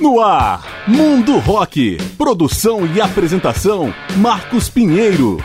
No 0.00 0.18
ar, 0.18 0.64
Mundo 0.88 1.38
Rock. 1.40 1.98
Produção 2.16 2.86
e 2.86 3.02
apresentação, 3.02 3.92
Marcos 4.16 4.66
Pinheiro. 4.70 5.36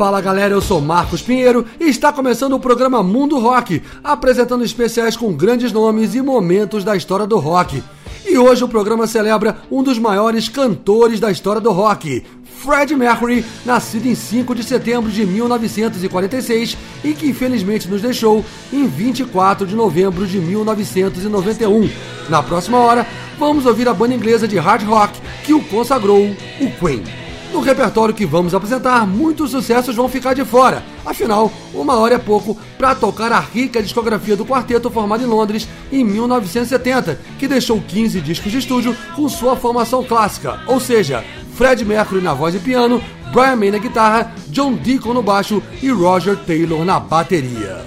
Fala 0.00 0.18
galera, 0.22 0.54
eu 0.54 0.62
sou 0.62 0.80
Marcos 0.80 1.20
Pinheiro 1.20 1.66
e 1.78 1.90
está 1.90 2.10
começando 2.10 2.54
o 2.54 2.58
programa 2.58 3.02
Mundo 3.02 3.38
Rock, 3.38 3.82
apresentando 4.02 4.64
especiais 4.64 5.14
com 5.14 5.30
grandes 5.34 5.72
nomes 5.72 6.14
e 6.14 6.22
momentos 6.22 6.82
da 6.82 6.96
história 6.96 7.26
do 7.26 7.38
rock. 7.38 7.84
E 8.24 8.38
hoje 8.38 8.64
o 8.64 8.68
programa 8.68 9.06
celebra 9.06 9.58
um 9.70 9.82
dos 9.82 9.98
maiores 9.98 10.48
cantores 10.48 11.20
da 11.20 11.30
história 11.30 11.60
do 11.60 11.70
rock, 11.70 12.24
Fred 12.60 12.96
Mercury, 12.96 13.44
nascido 13.66 14.06
em 14.06 14.14
5 14.14 14.54
de 14.54 14.64
setembro 14.64 15.10
de 15.10 15.26
1946 15.26 16.78
e 17.04 17.12
que 17.12 17.28
infelizmente 17.28 17.86
nos 17.86 18.00
deixou 18.00 18.42
em 18.72 18.86
24 18.86 19.66
de 19.66 19.76
novembro 19.76 20.26
de 20.26 20.38
1991. 20.38 21.90
Na 22.30 22.42
próxima 22.42 22.78
hora, 22.78 23.06
vamos 23.38 23.66
ouvir 23.66 23.86
a 23.86 23.92
banda 23.92 24.14
inglesa 24.14 24.48
de 24.48 24.56
hard 24.56 24.82
rock 24.82 25.20
que 25.44 25.52
o 25.52 25.62
consagrou, 25.64 26.24
o 26.58 26.70
Queen. 26.78 27.19
No 27.52 27.60
repertório 27.60 28.14
que 28.14 28.24
vamos 28.24 28.54
apresentar, 28.54 29.04
muitos 29.06 29.50
sucessos 29.50 29.96
vão 29.96 30.08
ficar 30.08 30.34
de 30.34 30.44
fora. 30.44 30.84
Afinal, 31.04 31.52
uma 31.74 31.96
hora 31.96 32.14
é 32.14 32.18
pouco 32.18 32.56
para 32.78 32.94
tocar 32.94 33.32
a 33.32 33.40
rica 33.40 33.82
discografia 33.82 34.36
do 34.36 34.46
quarteto 34.46 34.88
formado 34.88 35.24
em 35.24 35.26
Londres 35.26 35.68
em 35.90 36.04
1970, 36.04 37.18
que 37.38 37.48
deixou 37.48 37.80
15 37.80 38.20
discos 38.20 38.52
de 38.52 38.58
estúdio 38.58 38.96
com 39.16 39.28
sua 39.28 39.56
formação 39.56 40.04
clássica, 40.04 40.60
ou 40.68 40.78
seja, 40.78 41.24
Fred 41.56 41.84
Mercury 41.84 42.22
na 42.22 42.34
voz 42.34 42.54
e 42.54 42.60
piano, 42.60 43.02
Brian 43.32 43.56
May 43.56 43.70
na 43.72 43.78
guitarra, 43.78 44.32
John 44.48 44.74
Deacon 44.74 45.12
no 45.12 45.22
baixo 45.22 45.62
e 45.82 45.90
Roger 45.90 46.36
Taylor 46.36 46.84
na 46.84 47.00
bateria. 47.00 47.84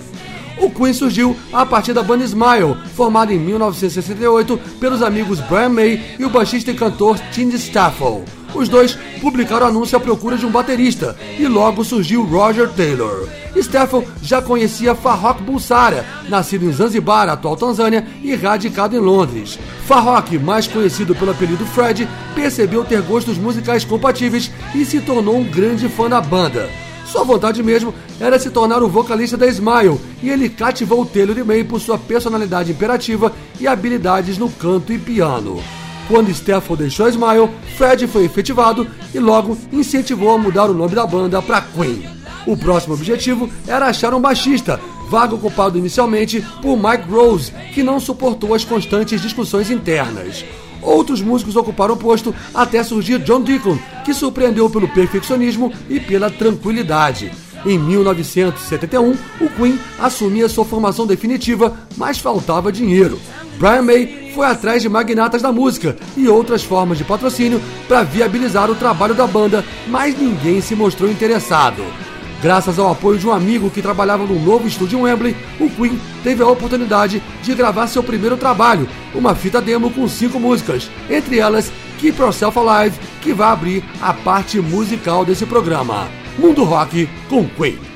O 0.57 0.69
Queen 0.69 0.93
surgiu 0.93 1.35
a 1.51 1.65
partir 1.65 1.93
da 1.93 2.03
banda 2.03 2.23
Smile, 2.23 2.75
formada 2.95 3.33
em 3.33 3.39
1968 3.39 4.57
pelos 4.79 5.01
amigos 5.01 5.39
Brian 5.39 5.69
May 5.69 6.15
e 6.19 6.25
o 6.25 6.29
baixista 6.29 6.71
e 6.71 6.75
cantor 6.75 7.17
Tim 7.31 7.49
Staffel. 7.49 8.23
Os 8.53 8.69
dois 8.69 8.97
publicaram 9.19 9.67
anúncio 9.67 9.97
à 9.97 9.99
procura 9.99 10.37
de 10.37 10.45
um 10.45 10.51
baterista 10.51 11.15
e 11.37 11.47
logo 11.47 11.83
surgiu 11.83 12.23
Roger 12.23 12.69
Taylor. 12.69 13.27
Staffel 13.55 14.05
já 14.21 14.41
conhecia 14.41 14.95
Farrokh 14.95 15.41
Bulsara, 15.41 16.05
nascido 16.27 16.65
em 16.65 16.71
Zanzibar, 16.71 17.29
atual 17.29 17.55
Tanzânia, 17.55 18.05
e 18.21 18.35
radicado 18.35 18.95
em 18.95 18.99
Londres. 18.99 19.59
Farrokh, 19.85 20.31
mais 20.39 20.67
conhecido 20.67 21.15
pelo 21.15 21.31
apelido 21.31 21.65
Fred, 21.65 22.07
percebeu 22.35 22.83
ter 22.83 23.01
gostos 23.01 23.37
musicais 23.37 23.85
compatíveis 23.85 24.51
e 24.73 24.85
se 24.85 25.01
tornou 25.01 25.37
um 25.37 25.43
grande 25.43 25.87
fã 25.87 26.09
da 26.09 26.21
banda. 26.21 26.69
Sua 27.05 27.23
vontade 27.23 27.61
mesmo 27.61 27.93
era 28.19 28.39
se 28.39 28.49
tornar 28.49 28.81
o 28.81 28.89
vocalista 28.89 29.37
da 29.37 29.45
Smile, 29.47 29.99
e 30.21 30.29
ele 30.29 30.49
cativou 30.49 31.05
Taylor 31.05 31.37
e 31.37 31.43
May 31.43 31.63
por 31.63 31.79
sua 31.79 31.97
personalidade 31.97 32.71
imperativa 32.71 33.31
e 33.59 33.67
habilidades 33.67 34.37
no 34.37 34.49
canto 34.49 34.91
e 34.91 34.97
piano. 34.97 35.61
Quando 36.07 36.29
Stafford 36.29 36.83
deixou 36.83 37.07
Smile, 37.07 37.49
Fred 37.77 38.07
foi 38.07 38.25
efetivado 38.25 38.87
e 39.13 39.19
logo 39.19 39.57
incentivou 39.71 40.31
a 40.31 40.37
mudar 40.37 40.69
o 40.69 40.73
nome 40.73 40.93
da 40.93 41.07
banda 41.07 41.41
para 41.41 41.61
Queen. 41.61 42.03
O 42.45 42.57
próximo 42.57 42.93
objetivo 42.93 43.49
era 43.65 43.87
achar 43.87 44.13
um 44.13 44.19
baixista, 44.19 44.79
vaga 45.09 45.33
ocupado 45.33 45.77
inicialmente 45.77 46.45
por 46.61 46.75
Mike 46.75 47.09
Rose, 47.09 47.53
que 47.73 47.81
não 47.81 47.99
suportou 47.99 48.53
as 48.53 48.65
constantes 48.65 49.21
discussões 49.21 49.71
internas. 49.71 50.43
Outros 50.81 51.21
músicos 51.21 51.55
ocuparam 51.55 51.93
o 51.93 51.97
posto 51.97 52.35
até 52.53 52.83
surgir 52.83 53.19
John 53.19 53.41
Deacon, 53.41 53.79
que 54.03 54.13
surpreendeu 54.13 54.69
pelo 54.69 54.89
perfeccionismo 54.89 55.71
e 55.89 55.99
pela 56.01 56.29
tranquilidade. 56.29 57.31
Em 57.65 57.79
1971, 57.79 59.15
o 59.39 59.49
Queen 59.49 59.79
assumia 59.97 60.49
sua 60.49 60.65
formação 60.65 61.07
definitiva, 61.07 61.73
mas 61.95 62.17
faltava 62.17 62.71
dinheiro. 62.71 63.19
Brian 63.57 63.83
May 63.83 64.31
foi 64.35 64.45
atrás 64.45 64.81
de 64.81 64.89
magnatas 64.89 65.41
da 65.41 65.51
música 65.51 65.95
e 66.17 66.27
outras 66.27 66.63
formas 66.63 66.97
de 66.97 67.05
patrocínio 67.05 67.61
para 67.87 68.03
viabilizar 68.03 68.69
o 68.69 68.75
trabalho 68.75 69.13
da 69.13 69.25
banda, 69.25 69.63
mas 69.87 70.17
ninguém 70.17 70.59
se 70.59 70.75
mostrou 70.75 71.09
interessado. 71.09 71.83
Graças 72.41 72.77
ao 72.77 72.91
apoio 72.91 73.17
de 73.17 73.25
um 73.25 73.31
amigo 73.31 73.69
que 73.69 73.81
trabalhava 73.81 74.25
no 74.25 74.37
novo 74.37 74.67
estúdio 74.67 74.99
em 74.99 75.03
Wembley, 75.03 75.33
o 75.61 75.69
Queen 75.69 75.97
teve 76.21 76.43
a 76.43 76.47
oportunidade 76.47 77.23
de 77.41 77.55
gravar 77.55 77.87
seu 77.87 78.03
primeiro 78.03 78.35
trabalho, 78.35 78.89
uma 79.15 79.33
fita 79.33 79.61
demo 79.61 79.89
com 79.89 80.05
cinco 80.09 80.37
músicas, 80.37 80.91
entre 81.09 81.39
elas 81.39 81.71
Keep 81.99 82.19
Yourself 82.19 82.59
Alive, 82.59 82.99
que 83.21 83.31
vai 83.31 83.47
abrir 83.47 83.83
a 84.01 84.13
parte 84.13 84.59
musical 84.59 85.23
desse 85.23 85.45
programa. 85.45 86.22
Mundo 86.37 86.63
Rock 86.63 87.07
com 87.29 87.47
Queen. 87.49 87.92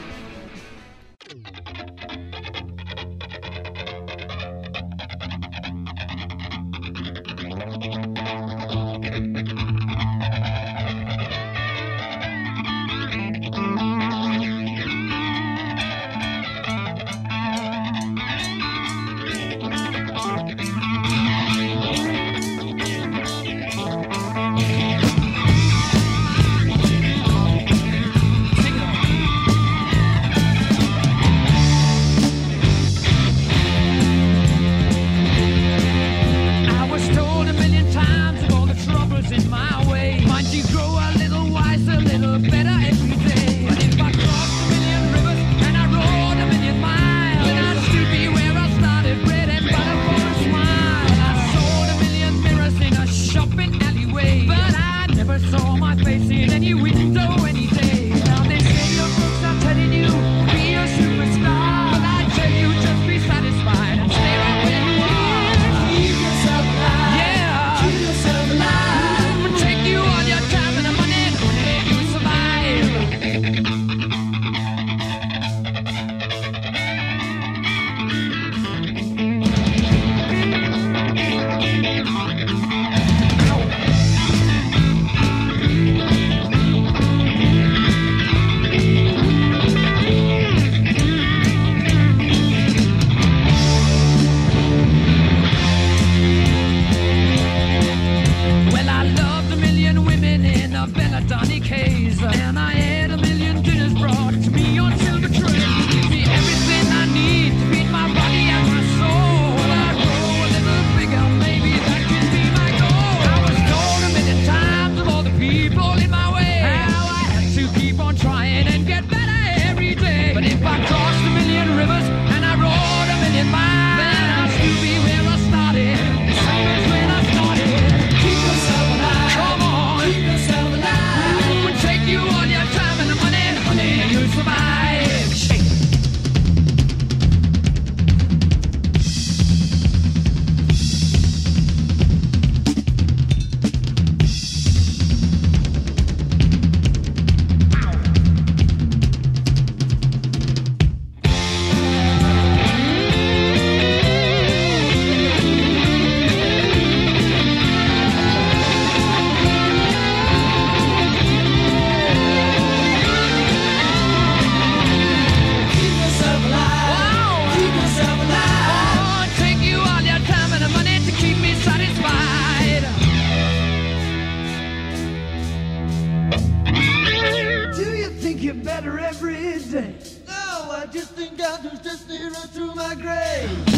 get 178.47 178.63
better 178.63 178.97
every 178.97 179.33
day. 179.33 179.93
No, 180.25 180.71
I 180.71 180.87
just 180.89 181.11
think 181.11 181.41
I'll 181.41 181.61
just 181.83 182.05
stare 182.05 182.31
right 182.31 182.49
through 182.49 182.75
my 182.75 182.95
grave. 182.95 183.76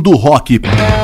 Mundo 0.00 0.16
Rock. 0.16 0.99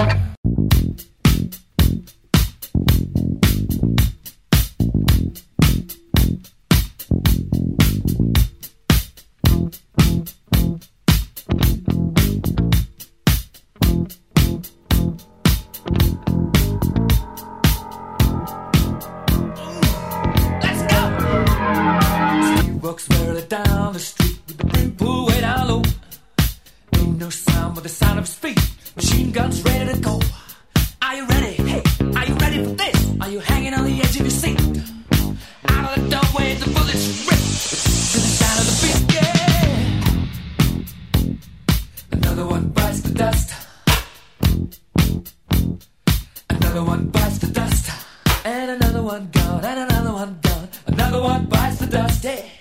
One 51.26 51.44
bites 51.46 51.78
the 51.78 51.86
dust. 51.86 52.22
Hey, 52.22 52.52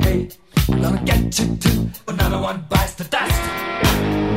hey, 0.00 0.28
gonna 0.66 1.02
get 1.04 1.38
you 1.38 1.56
too. 1.56 1.90
Another 2.08 2.40
one 2.40 2.64
bites 2.68 2.94
the 2.94 3.04
dust. 3.04 4.29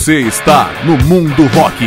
Você 0.00 0.20
está 0.20 0.72
no 0.86 0.96
Mundo 1.04 1.42
Rock. 1.48 1.84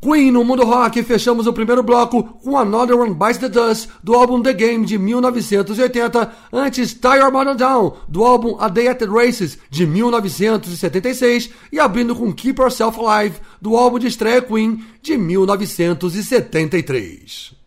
Queen 0.00 0.32
no 0.32 0.44
Mundo 0.44 0.64
Rock, 0.64 1.00
fechamos 1.04 1.46
o 1.46 1.52
primeiro 1.52 1.80
bloco 1.80 2.24
com 2.42 2.58
Another 2.58 2.98
One 2.98 3.14
Bites 3.14 3.38
the 3.38 3.48
Dust, 3.48 3.88
do 4.02 4.14
álbum 4.14 4.42
The 4.42 4.52
Game 4.52 4.84
de 4.84 4.98
1980, 4.98 6.32
antes 6.52 6.94
Tie 6.94 7.18
Your 7.18 7.30
Mother 7.30 7.54
Down, 7.54 7.92
do 8.08 8.24
álbum 8.24 8.56
A 8.58 8.66
Day 8.66 8.88
at 8.88 8.98
the 8.98 9.06
Races 9.06 9.56
de 9.70 9.86
1976, 9.86 11.50
e 11.70 11.78
abrindo 11.78 12.16
com 12.16 12.32
Keep 12.32 12.60
Yourself 12.60 12.98
Alive, 12.98 13.36
do 13.60 13.76
álbum 13.76 14.00
de 14.00 14.08
estreia 14.08 14.42
Queen 14.42 14.84
de 15.00 15.16
1973. 15.16 17.61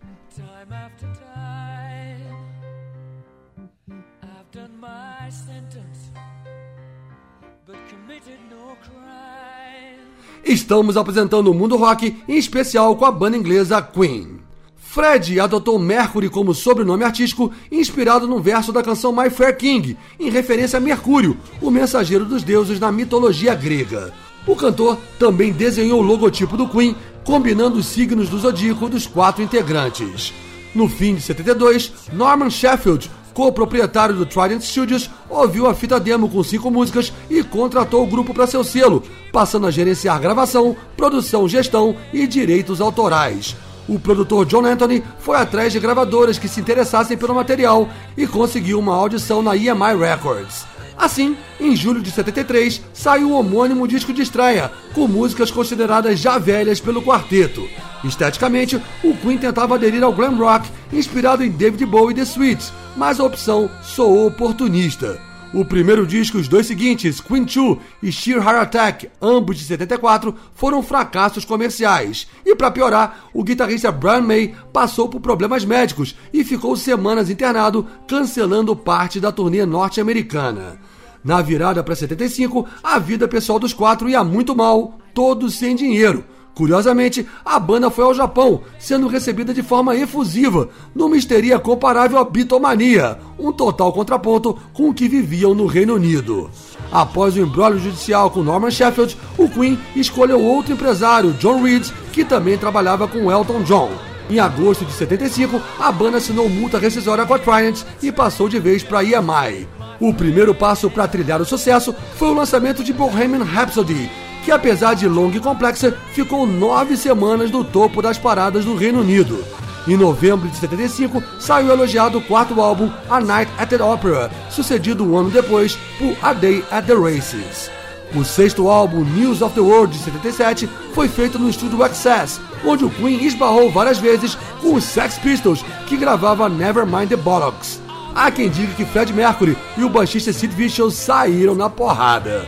Estamos 10.46 10.96
apresentando 10.96 11.50
o 11.50 11.56
Mundo 11.56 11.76
Rock, 11.76 12.16
em 12.28 12.38
especial 12.38 12.96
com 12.96 13.04
a 13.04 13.12
banda 13.12 13.36
inglesa 13.36 13.82
Queen. 13.82 14.40
Fred 14.76 15.40
adotou 15.40 15.80
Mercury 15.80 16.30
como 16.30 16.54
sobrenome 16.54 17.04
artístico, 17.04 17.52
inspirado 17.72 18.28
num 18.28 18.40
verso 18.40 18.72
da 18.72 18.84
canção 18.84 19.12
My 19.12 19.32
Fair 19.32 19.58
King, 19.58 19.98
em 20.20 20.30
referência 20.30 20.78
a 20.78 20.80
Mercúrio, 20.80 21.36
o 21.60 21.72
mensageiro 21.72 22.26
dos 22.26 22.44
deuses 22.44 22.80
na 22.80 22.92
mitologia 22.92 23.56
grega. 23.56 24.14
O 24.46 24.56
cantor 24.56 25.00
também 25.18 25.52
desenhou 25.52 26.00
o 26.00 26.04
logotipo 26.06 26.56
do 26.56 26.70
Queen, 26.70 26.96
combinando 27.24 27.80
os 27.80 27.88
signos 27.88 28.30
do 28.30 28.38
zodíaco 28.38 28.88
dos 28.88 29.08
quatro 29.08 29.42
integrantes. 29.42 30.32
No 30.76 30.88
fim 30.88 31.16
de 31.16 31.22
72, 31.22 31.92
Norman 32.14 32.52
Sheffield, 32.52 33.10
co-proprietário 33.36 34.16
do 34.16 34.26
Trident 34.26 34.62
Studios, 34.62 35.10
ouviu 35.30 35.68
a 35.68 35.76
fita 35.76 36.00
demo 36.00 36.30
com 36.30 36.42
cinco 36.42 36.72
músicas 36.72 37.12
e 37.30 37.44
contratou 37.44 38.02
o 38.02 38.08
grupo 38.08 38.34
para 38.34 38.48
seu 38.48 38.64
selo, 38.64 39.04
passando 39.32 39.68
a 39.68 39.72
gerenciar 39.72 40.20
gravação, 40.20 40.76
produção, 40.96 41.48
gestão 41.48 41.96
e 42.14 42.26
direitos 42.26 42.80
autorais. 42.80 43.56
O 43.88 44.00
produtor 44.00 44.46
John 44.46 44.66
Anthony 44.66 45.04
foi 45.20 45.38
atrás 45.38 45.74
de 45.74 45.80
gravadoras 45.80 46.40
que 46.40 46.48
se 46.48 46.62
interessassem 46.62 47.18
pelo 47.18 47.36
material 47.36 47.88
e 48.18 48.26
conseguiu 48.26 48.80
uma 48.80 48.96
audição 48.96 49.44
na 49.44 49.56
EMI 49.56 49.96
Records. 50.00 50.66
Assim, 50.98 51.36
em 51.60 51.76
julho 51.76 52.02
de 52.02 52.10
73, 52.10 52.82
saiu 52.94 53.32
o 53.32 53.34
homônimo 53.38 53.86
disco 53.86 54.14
de 54.14 54.22
estreia, 54.22 54.72
com 54.94 55.08
músicas 55.08 55.52
consideradas 55.52 56.20
já 56.20 56.38
velhas 56.38 56.80
pelo 56.80 57.02
quarteto. 57.02 57.68
Esteticamente, 58.04 58.82
o 59.04 59.16
Queen 59.18 59.38
tentava 59.38 59.76
aderir 59.76 60.04
ao 60.04 60.14
glam 60.14 60.38
rock, 60.38 60.70
inspirado 60.98 61.44
em 61.44 61.52
David 61.52 61.86
Bowie 61.86 62.14
e 62.14 62.16
The 62.16 62.26
Sweets, 62.26 62.74
mas 62.96 63.20
a 63.20 63.24
opção 63.24 63.70
soou 63.82 64.28
oportunista. 64.28 65.20
O 65.54 65.64
primeiro 65.64 66.06
disco 66.06 66.38
e 66.38 66.42
os 66.42 66.48
dois 66.48 66.68
seguintes, 66.68 67.22
Queen 67.22 67.46
2 67.46 67.78
e 68.04 68.12
Sheer 68.12 68.38
Heart 68.38 68.58
Attack, 68.58 69.10
ambos 69.22 69.58
de 69.58 69.64
74, 69.64 70.36
foram 70.54 70.84
fracassos 70.84 71.46
comerciais. 71.46 72.28
E 72.46 72.54
para 72.56 72.72
piorar, 72.72 73.30
o 73.34 73.42
guitarrista 73.42 73.90
Brian 73.92 74.22
May 74.22 74.54
passou 74.74 75.08
por 75.08 75.22
problemas 75.22 75.64
médicos 75.64 76.14
e 76.34 76.44
ficou 76.44 76.76
semanas 76.76 77.30
internado, 77.30 77.88
cancelando 78.06 78.76
parte 78.76 79.20
da 79.20 79.32
turnê 79.32 79.66
norte-americana. 79.66 80.78
Na 81.24 81.42
virada 81.42 81.82
para 81.82 81.96
75, 81.96 82.68
a 82.84 83.00
vida 83.00 83.28
pessoal 83.28 83.58
dos 83.58 83.74
quatro 83.74 84.10
ia 84.10 84.24
muito 84.24 84.56
mal, 84.56 85.00
todos 85.14 85.56
sem 85.56 85.74
dinheiro. 85.76 86.26
Curiosamente, 86.56 87.28
a 87.44 87.60
banda 87.60 87.92
foi 87.92 88.06
ao 88.06 88.14
Japão, 88.14 88.62
sendo 88.80 89.10
recebida 89.10 89.54
de 89.54 89.62
forma 89.62 89.94
efusiva, 89.94 90.70
numa 90.96 91.18
histeria 91.18 91.60
comparável 91.60 92.18
à 92.18 92.24
Beatlemania, 92.24 93.20
um 93.38 93.52
total 93.52 93.92
contraponto 93.92 94.58
com 94.74 94.90
o 94.90 94.94
que 94.94 95.10
viviam 95.10 95.54
no 95.54 95.66
Reino 95.66 95.96
Unido. 95.96 96.50
Após 96.90 97.36
o 97.36 97.42
embrólio 97.42 97.78
judicial 97.78 98.32
com 98.32 98.42
Norman 98.42 98.72
Sheffield, 98.72 99.18
o 99.38 99.50
Queen 99.50 99.78
escolheu 99.98 100.42
outro 100.42 100.72
empresário, 100.72 101.34
John 101.34 101.62
Reed, 101.62 101.90
que 102.14 102.24
também 102.24 102.58
trabalhava 102.58 103.06
com 103.06 103.30
Elton 103.30 103.62
John. 103.64 103.92
Em 104.30 104.40
agosto 104.40 104.86
de 104.86 104.94
75, 104.94 105.62
a 105.78 105.92
banda 105.92 106.18
assinou 106.18 106.50
multa 106.50 106.80
rescisória 106.80 107.26
com 107.26 107.34
a 107.34 107.40
Triumph 107.40 107.84
e 108.02 108.14
passou 108.14 108.48
de 108.48 108.60
vez 108.60 108.82
para 108.82 109.04
EMI. 109.04 109.68
O 110.00 110.14
primeiro 110.14 110.56
passo 110.56 110.90
para 110.90 111.08
trilhar 111.08 111.42
o 111.42 111.46
sucesso 111.46 111.94
foi 112.16 112.30
o 112.30 112.34
lançamento 112.34 112.82
de 112.82 112.94
Bohemian 112.94 113.44
Rhapsody, 113.44 114.10
que 114.46 114.52
apesar 114.52 114.94
de 114.94 115.08
longa 115.08 115.38
e 115.38 115.40
complexa, 115.40 115.98
ficou 116.14 116.46
nove 116.46 116.96
semanas 116.96 117.50
no 117.50 117.64
topo 117.64 118.00
das 118.00 118.20
paradas 118.20 118.64
do 118.64 118.76
Reino 118.76 119.02
Unido. 119.02 119.44
Em 119.88 119.98
novembro 119.98 120.48
de 120.48 120.56
75, 120.58 121.22
saiu 121.40 121.72
elogiado 121.72 122.20
o 122.20 122.22
quarto 122.22 122.62
álbum, 122.62 122.92
A 123.10 123.20
Night 123.20 123.52
at 123.58 123.70
the 123.70 123.82
Opera, 123.84 124.30
sucedido 124.52 125.04
um 125.04 125.18
ano 125.18 125.32
depois 125.32 125.76
por 125.98 126.16
A 126.22 126.32
Day 126.32 126.64
at 126.70 126.86
the 126.86 126.94
Races. 126.94 127.72
O 128.16 128.24
sexto 128.24 128.70
álbum, 128.70 129.04
News 129.04 129.42
of 129.42 129.56
the 129.56 129.62
World, 129.62 129.98
de 129.98 130.04
77, 130.04 130.70
foi 130.94 131.08
feito 131.08 131.40
no 131.40 131.50
estúdio 131.50 131.84
Access, 131.84 132.40
onde 132.64 132.86
o 132.86 132.90
Queen 132.90 133.26
esbarrou 133.26 133.72
várias 133.72 133.98
vezes 133.98 134.38
com 134.62 134.76
os 134.76 134.84
Sex 134.84 135.18
Pistols, 135.18 135.66
que 135.88 135.98
gravava 135.98 136.48
Nevermind 136.48 137.10
the 137.10 137.16
Bollocks. 137.16 137.82
Há 138.14 138.30
quem 138.30 138.50
diga 138.50 138.74
que 138.74 138.86
Fred 138.86 139.12
Mercury 139.12 139.58
e 139.76 139.84
o 139.84 139.90
baixista 139.90 140.32
Sid 140.32 140.54
Vicious 140.54 140.94
saíram 140.94 141.56
na 141.56 141.68
porrada. 141.68 142.48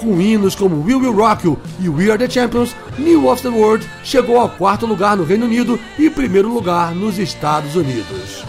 Com 0.00 0.20
hinos 0.20 0.54
como 0.54 0.84
We 0.84 0.94
Will 0.94 1.12
Rock 1.12 1.46
You 1.46 1.58
e 1.80 1.88
We 1.88 2.10
Are 2.10 2.18
The 2.18 2.28
Champions, 2.28 2.76
New 2.98 3.28
of 3.28 3.42
the 3.42 3.48
World 3.48 3.86
chegou 4.04 4.38
ao 4.38 4.48
quarto 4.48 4.86
lugar 4.86 5.16
no 5.16 5.24
Reino 5.24 5.46
Unido 5.46 5.78
e 5.98 6.10
primeiro 6.10 6.52
lugar 6.52 6.94
nos 6.94 7.18
Estados 7.18 7.74
Unidos. 7.74 8.44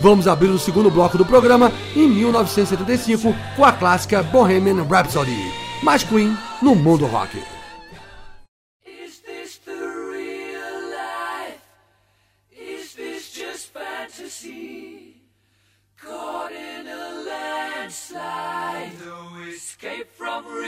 Vamos 0.00 0.26
abrir 0.26 0.48
o 0.48 0.58
segundo 0.58 0.90
bloco 0.90 1.18
do 1.18 1.24
programa 1.24 1.72
em 1.94 2.08
1975 2.08 3.34
com 3.56 3.64
a 3.64 3.72
clássica 3.72 4.22
Bohemian 4.22 4.82
Rhapsody. 4.84 5.52
Mais 5.82 6.02
Queen 6.02 6.36
no 6.62 6.74
mundo 6.74 7.06
rock. 7.06 7.59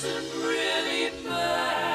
doesn't 0.00 0.30
really 0.44 1.10
matter 1.24 1.87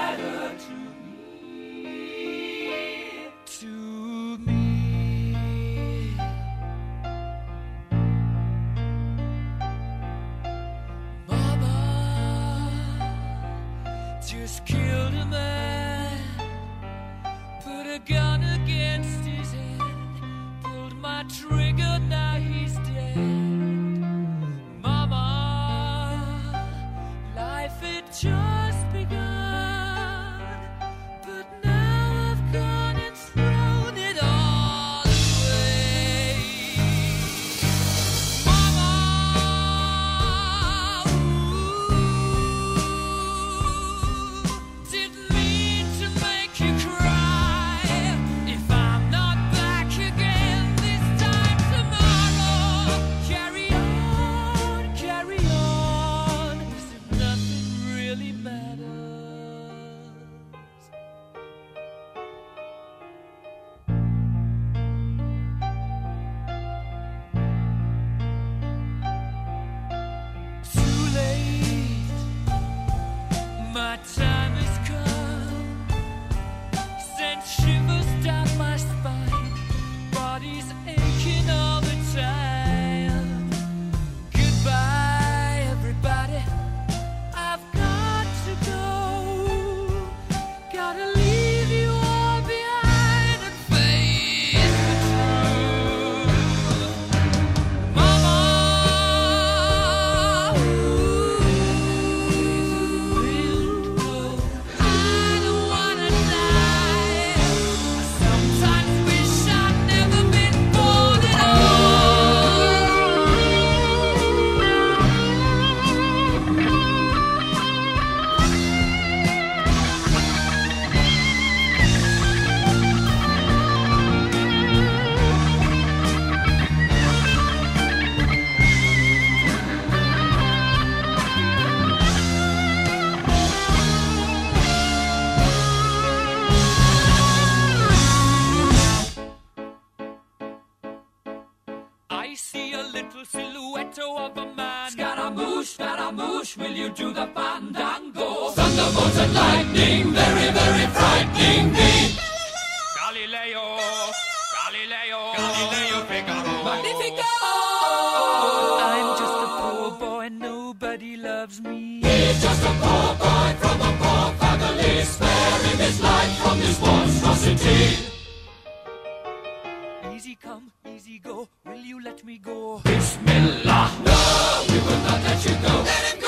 let 175.44 175.52
you 175.52 175.68
go. 175.68 175.76
Let 175.84 176.04
him 176.08 176.20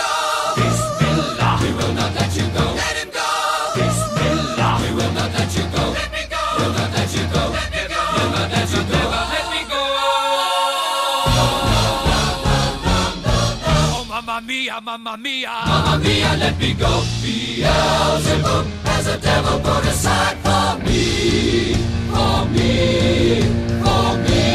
We 1.63 1.69
will 1.73 1.93
not 1.93 2.11
let 2.15 2.35
you 2.35 2.47
go. 2.51 2.65
Let 2.75 2.97
him 2.99 3.09
go. 3.11 3.27
Bismillah. 3.75 4.79
We 4.83 4.89
will 4.95 5.13
not 5.13 5.31
let 5.31 5.55
you 5.55 5.63
go. 5.71 5.83
Let 5.95 6.11
me 6.11 6.23
go. 6.29 6.41
We'll 6.59 6.73
not 6.73 6.91
let 6.91 7.13
you 7.15 7.23
go. 7.31 7.43
Let 7.55 7.71
me 7.71 7.83
go. 7.87 8.01
We'll 8.15 8.31
not 8.35 8.51
let 8.51 8.69
you 8.75 8.83
go. 8.83 8.99
Let 9.31 9.47
me 9.53 9.61
go. 9.71 9.81
Oh, 13.67 14.05
mamma 14.09 14.41
mia, 14.45 14.81
mamma 14.81 15.17
mia. 15.17 15.49
Mamma 15.65 15.97
mia, 16.03 16.35
let 16.37 16.59
me 16.59 16.73
go. 16.73 17.03
Beelzebub 17.23 18.65
has 18.83 19.07
a 19.07 19.17
devil 19.17 19.59
put 19.61 19.85
aside 19.85 20.37
for 20.43 20.77
me. 20.83 21.75
For 22.11 22.45
me. 22.51 23.41
For 23.81 24.17
me. 24.27 24.45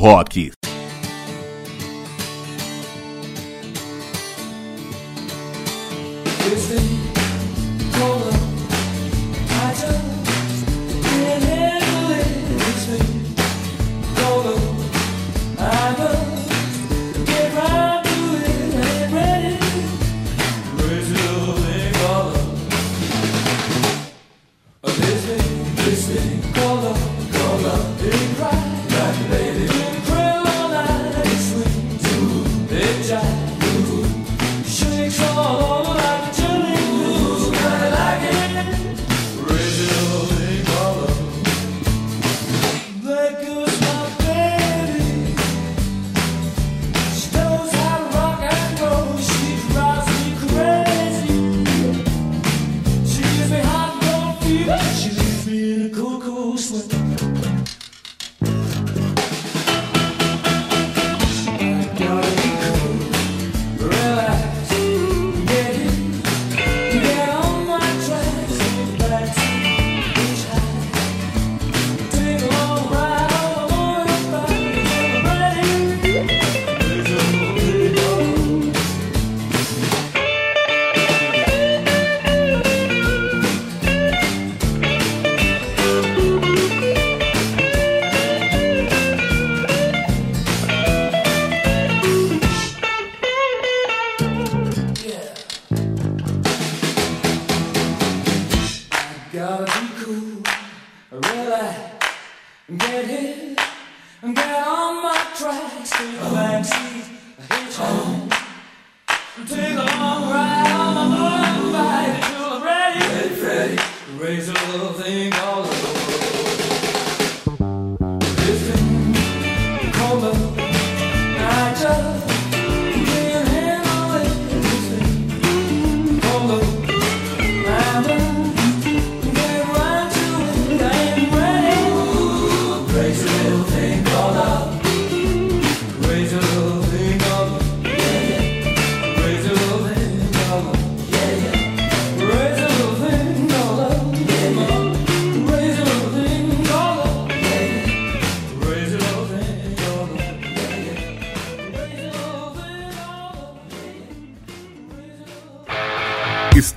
Rock. 0.00 0.59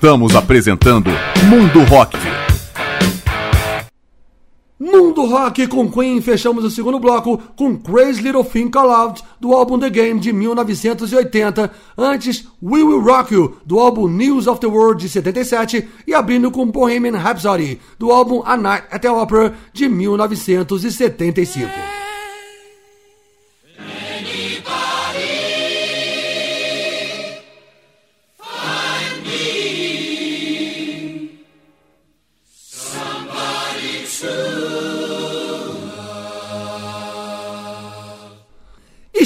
Estamos 0.04 0.36
apresentando 0.36 1.10
Mundo 1.48 1.82
Rock. 1.84 2.18
Mundo 4.78 5.24
Rock 5.24 5.66
com 5.66 5.90
Queen, 5.90 6.20
fechamos 6.20 6.62
o 6.62 6.70
segundo 6.70 7.00
bloco 7.00 7.38
com 7.56 7.74
Crazy 7.78 8.20
Little 8.20 8.44
Thing 8.44 8.68
Call 8.68 8.90
Out, 8.90 9.24
do 9.40 9.54
álbum 9.54 9.78
The 9.78 9.88
Game 9.88 10.20
de 10.20 10.30
1980. 10.30 11.70
Antes, 11.96 12.46
We 12.62 12.82
Will 12.82 13.00
Rock 13.00 13.32
You, 13.32 13.56
do 13.64 13.78
álbum 13.78 14.06
News 14.06 14.46
of 14.46 14.60
the 14.60 14.66
World 14.66 15.00
de 15.00 15.08
77. 15.08 15.88
E 16.06 16.12
abrindo 16.12 16.50
com 16.50 16.70
Bohemian 16.70 17.16
Rhapsody, 17.16 17.80
do 17.98 18.12
álbum 18.12 18.42
A 18.44 18.58
Night 18.58 18.86
at 18.90 19.00
the 19.00 19.10
Opera 19.10 19.54
de 19.72 19.88
1975. 19.88 22.03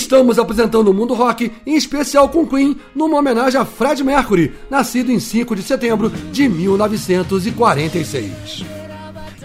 Estamos 0.09 0.39
apresentando 0.39 0.89
o 0.89 0.95
Mundo 0.95 1.13
Rock, 1.13 1.53
em 1.67 1.77
especial 1.77 2.31
com 2.31 2.47
Queen, 2.47 2.79
numa 2.95 3.19
homenagem 3.19 3.61
a 3.61 3.67
Fred 3.67 4.03
Mercury, 4.03 4.55
nascido 4.71 5.13
em 5.13 5.21
5 5.21 5.55
de 5.55 5.63
setembro 5.63 6.09
de 6.09 6.49
1946. 6.49 8.65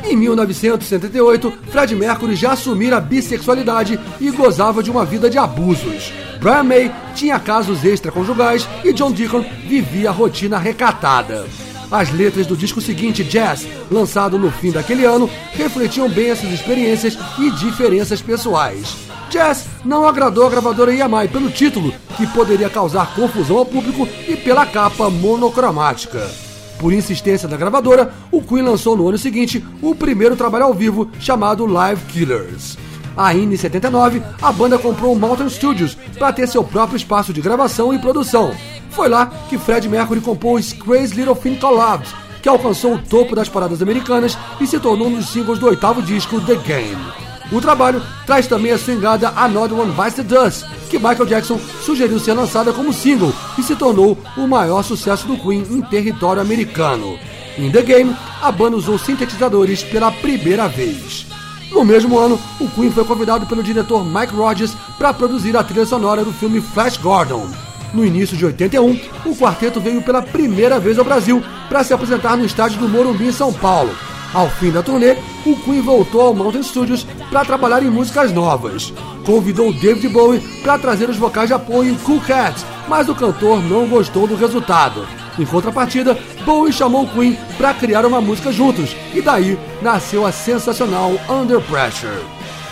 Em 0.06 0.16
1978, 0.16 1.54
Fred 1.70 1.94
Mercury 1.94 2.38
já 2.38 2.54
assumira 2.54 2.96
a 2.96 3.02
bissexualidade 3.02 4.00
e 4.22 4.32
gozava 4.32 4.82
de 4.82 4.90
uma 4.90 5.04
vida 5.04 5.30
de 5.30 5.38
abusos. 5.38 6.14
Brian 6.40 6.64
May 6.64 6.90
tinha 7.14 7.38
casos 7.42 7.84
extraconjugais 7.84 8.66
e 8.86 8.94
John 8.94 9.12
Deacon 9.12 9.44
vivia 9.68 10.12
a 10.12 10.14
rotina 10.14 10.58
recatada. 10.58 11.46
As 11.92 12.10
letras 12.10 12.48
do 12.48 12.56
disco 12.56 12.80
seguinte, 12.80 13.22
Jazz, 13.22 13.68
lançado 13.92 14.40
no 14.40 14.50
fim 14.50 14.72
daquele 14.72 15.04
ano, 15.04 15.30
refletiam 15.52 16.08
bem 16.08 16.30
essas 16.30 16.54
experiências 16.54 17.18
e 17.38 17.52
diferenças 17.52 18.22
pessoais. 18.22 19.12
Jazz 19.34 19.66
não 19.84 20.08
agradou 20.08 20.46
a 20.46 20.50
gravadora 20.50 20.94
EMI 20.94 21.28
pelo 21.28 21.50
título, 21.50 21.92
que 22.16 22.28
poderia 22.28 22.70
causar 22.70 23.16
confusão 23.16 23.58
ao 23.58 23.66
público, 23.66 24.08
e 24.28 24.36
pela 24.36 24.64
capa 24.64 25.10
monocromática. 25.10 26.30
Por 26.78 26.94
insistência 26.94 27.48
da 27.48 27.58
gravadora, 27.58 28.14
o 28.32 28.44
Queen 28.44 28.62
lançou 28.62 28.96
no 28.96 29.08
ano 29.10 29.18
seguinte 29.18 29.66
o 29.82 29.96
primeiro 29.96 30.36
trabalho 30.36 30.66
ao 30.66 30.74
vivo, 30.74 31.10
chamado 31.20 31.66
Live 31.66 32.06
Killers. 32.06 32.78
Ainda 33.18 33.56
em 33.56 33.58
79, 33.58 34.22
a 34.40 34.52
banda 34.52 34.78
comprou 34.78 35.14
o 35.14 35.20
Mountain 35.20 35.50
Studios 35.50 35.98
para 36.20 36.32
ter 36.32 36.48
seu 36.48 36.64
próprio 36.64 36.98
espaço 36.98 37.34
de 37.34 37.42
gravação 37.42 37.92
e 37.92 37.98
produção. 37.98 38.54
Foi 38.92 39.10
lá 39.10 39.32
que 39.50 39.58
Fred 39.58 39.90
Mercury 39.90 40.22
compôs 40.22 40.74
Crazy 40.74 41.16
Little 41.16 41.36
Thing 41.36 41.56
Called, 41.56 42.04
que 42.40 42.50
alcançou 42.50 42.94
o 42.94 43.00
topo 43.00 43.36
das 43.36 43.50
paradas 43.50 43.82
americanas 43.82 44.38
e 44.62 44.68
se 44.68 44.80
tornou 44.80 45.08
um 45.08 45.16
dos 45.16 45.30
singles 45.30 45.58
do 45.58 45.66
oitavo 45.66 46.04
disco 46.04 46.40
The 46.40 46.56
Game. 46.56 47.33
O 47.54 47.62
trabalho 47.62 48.02
traz 48.26 48.48
também 48.48 48.72
a 48.72 48.80
swingada 48.80 49.32
Another 49.36 49.80
One 49.80 49.92
Bites 49.92 50.16
the 50.16 50.24
Dust, 50.24 50.66
que 50.90 50.98
Michael 50.98 51.28
Jackson 51.28 51.60
sugeriu 51.86 52.20
ser 52.20 52.34
lançada 52.34 52.74
como 52.74 52.92
single 52.92 53.32
e 53.60 53.62
se 53.62 53.76
tornou 53.76 54.18
o 54.36 54.48
maior 54.48 54.82
sucesso 54.82 55.28
do 55.28 55.38
Queen 55.38 55.64
em 55.70 55.80
território 55.84 56.42
americano. 56.42 57.16
Em 57.56 57.70
The 57.70 57.84
Game, 57.84 58.16
a 58.42 58.52
banda 58.52 58.76
usou 58.76 58.98
sintetizadores 58.98 59.84
pela 59.84 60.12
primeira 60.12 60.68
vez. 60.68 61.28
No 61.72 61.86
mesmo 61.86 62.18
ano, 62.18 62.40
o 62.60 62.68
Queen 62.70 62.90
foi 62.90 63.06
convidado 63.06 63.46
pelo 63.46 63.62
diretor 63.62 64.04
Mike 64.04 64.34
Rodgers 64.34 64.74
para 64.98 65.14
produzir 65.14 65.56
a 65.56 65.64
trilha 65.64 65.86
sonora 65.86 66.26
do 66.26 66.34
filme 66.34 66.60
Flash 66.60 66.98
Gordon. 66.98 67.48
No 67.94 68.04
início 68.04 68.36
de 68.36 68.48
81, 68.48 69.00
o 69.26 69.36
quarteto 69.36 69.80
veio 69.80 70.02
pela 70.02 70.24
primeira 70.24 70.80
vez 70.80 70.98
ao 70.98 71.06
Brasil 71.06 71.44
para 71.70 71.84
se 71.84 71.94
apresentar 71.94 72.36
no 72.36 72.46
estádio 72.46 72.80
do 72.80 72.90
Morumbi 72.90 73.28
em 73.28 73.32
São 73.32 73.54
Paulo. 73.54 73.96
Ao 74.34 74.50
fim 74.50 74.72
da 74.72 74.82
turnê, 74.82 75.16
o 75.46 75.56
Queen 75.58 75.82
voltou 75.82 76.22
ao 76.22 76.34
Mountain 76.34 76.64
Studios 76.64 77.06
para 77.30 77.46
trabalhar 77.46 77.84
em 77.84 77.90
músicas 77.90 78.32
novas. 78.32 78.92
Convidou 79.24 79.72
David 79.72 80.10
Bowie 80.10 80.40
para 80.64 80.80
trazer 80.80 81.08
os 81.08 81.18
vocais 81.18 81.50
de 81.50 81.54
apoio 81.54 81.92
em 81.92 81.96
Cool 82.00 82.20
Cat, 82.22 82.60
mas 82.88 83.08
o 83.08 83.14
cantor 83.14 83.62
não 83.62 83.88
gostou 83.88 84.26
do 84.26 84.36
resultado. 84.36 85.08
Em 85.38 85.46
contrapartida, 85.46 86.18
Bowie 86.46 86.74
chamou 86.74 87.04
o 87.04 87.08
Queen 87.08 87.38
para 87.58 87.76
criar 87.76 88.08
uma 88.08 88.20
música 88.20 88.52
juntos, 88.52 88.96
e 89.14 89.22
daí 89.22 89.58
nasceu 89.84 90.26
a 90.26 90.32
sensacional 90.32 91.12
Under 91.30 91.62
Pressure. 91.62 92.24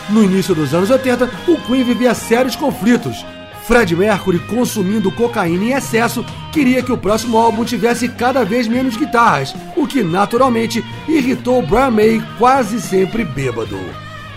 No 0.10 0.24
início 0.24 0.56
dos 0.56 0.74
anos 0.74 0.90
80, 0.90 1.30
o 1.48 1.58
Queen 1.68 1.84
vivia 1.84 2.16
sérios 2.16 2.56
conflitos. 2.56 3.24
Fred 3.66 3.96
Mercury, 3.96 4.40
consumindo 4.40 5.12
cocaína 5.12 5.64
em 5.64 5.72
excesso, 5.72 6.26
queria 6.52 6.82
que 6.82 6.92
o 6.92 6.98
próximo 6.98 7.38
álbum 7.38 7.64
tivesse 7.64 8.08
cada 8.10 8.44
vez 8.44 8.68
menos 8.68 8.98
guitarras, 8.98 9.56
o 9.76 9.88
que 9.88 10.04
naturalmente 10.04 10.84
irritou 11.08 11.62
Brian 11.62 11.92
May, 11.92 12.22
quase 12.38 12.82
sempre 12.82 13.24
bêbado. 13.24 13.80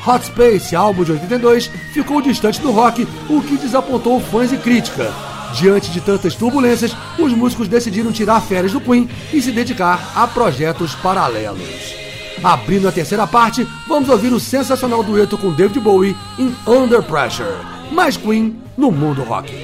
Hot 0.06 0.26
Space, 0.26 0.76
álbum 0.76 1.02
de 1.02 1.12
82, 1.12 1.66
ficou 1.92 2.20
distante 2.20 2.60
do 2.60 2.70
rock, 2.70 3.08
o 3.28 3.40
que 3.40 3.56
desapontou 3.56 4.20
fãs 4.20 4.52
e 4.52 4.56
crítica. 4.58 5.10
Diante 5.54 5.90
de 5.90 6.00
tantas 6.00 6.34
turbulências, 6.34 6.94
os 7.18 7.32
músicos 7.32 7.68
decidiram 7.68 8.12
tirar 8.12 8.40
férias 8.40 8.72
do 8.72 8.80
Queen 8.80 9.08
e 9.32 9.40
se 9.40 9.52
dedicar 9.52 10.12
a 10.14 10.26
projetos 10.26 10.94
paralelos. 10.96 11.94
Abrindo 12.42 12.88
a 12.88 12.92
terceira 12.92 13.26
parte, 13.26 13.66
vamos 13.88 14.10
ouvir 14.10 14.32
o 14.32 14.40
sensacional 14.40 15.02
dueto 15.02 15.38
com 15.38 15.52
David 15.52 15.80
Bowie 15.80 16.16
em 16.38 16.54
Under 16.66 17.02
Pressure. 17.02 17.73
Mais 17.94 18.16
Queen 18.16 18.57
no 18.76 18.90
mundo 18.90 19.22
rock. 19.22 19.63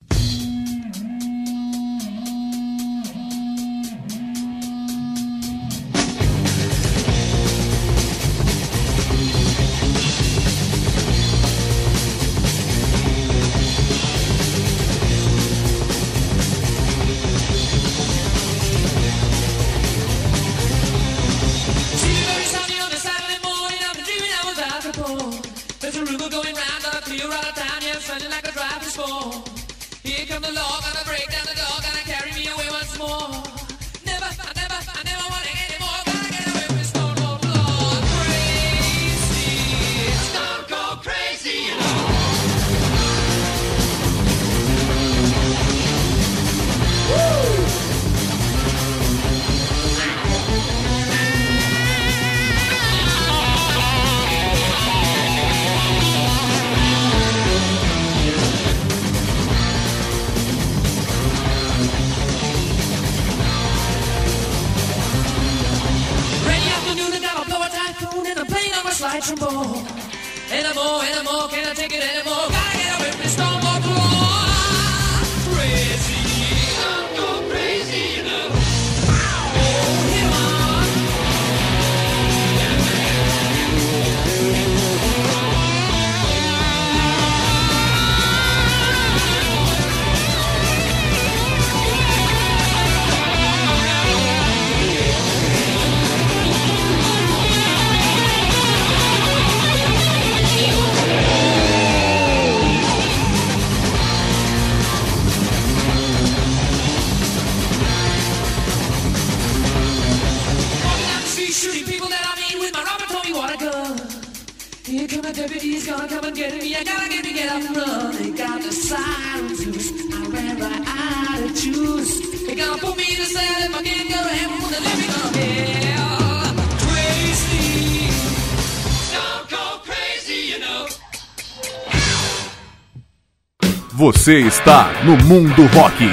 Você 134.01 134.39
está 134.39 134.91
no 135.03 135.15
Mundo 135.15 135.67
Rock. 135.75 136.03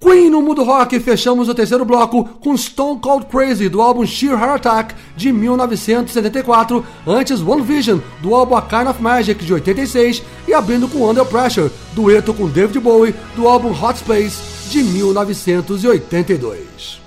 Queen 0.00 0.28
no 0.28 0.42
Mundo 0.42 0.64
Rock, 0.64 0.98
fechamos 0.98 1.48
o 1.48 1.54
terceiro 1.54 1.84
bloco 1.84 2.24
com 2.24 2.56
Stone 2.56 2.98
Cold 2.98 3.26
Crazy 3.26 3.68
do 3.68 3.80
álbum 3.80 4.04
Sheer 4.04 4.32
Heart 4.32 4.66
Attack 4.66 4.96
de 5.16 5.30
1974, 5.30 6.84
antes 7.06 7.40
One 7.40 7.62
Vision 7.62 8.00
do 8.20 8.34
álbum 8.34 8.56
A 8.56 8.62
Kind 8.62 8.88
of 8.88 9.00
Magic 9.00 9.44
de 9.44 9.54
86 9.54 10.20
e 10.48 10.52
abrindo 10.52 10.88
com 10.88 11.08
Under 11.08 11.24
Pressure, 11.24 11.70
dueto 11.92 12.34
com 12.34 12.48
David 12.48 12.80
Bowie 12.80 13.14
do 13.36 13.46
álbum 13.46 13.70
Hot 13.70 14.00
Space 14.00 14.68
de 14.68 14.82
1982. 14.82 17.00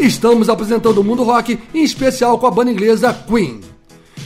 Estamos 0.00 0.48
apresentando 0.48 0.98
o 0.98 1.04
Mundo 1.04 1.22
Rock, 1.22 1.58
em 1.74 1.84
especial 1.84 2.38
com 2.38 2.46
a 2.46 2.50
banda 2.50 2.72
inglesa 2.72 3.12
Queen. 3.12 3.60